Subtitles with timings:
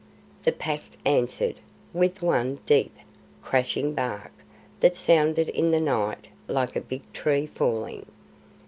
[0.45, 1.57] The Pack answered
[1.93, 2.95] with one deep,
[3.43, 4.31] crashing bark
[4.79, 8.07] that sounded in the night like a big tree falling.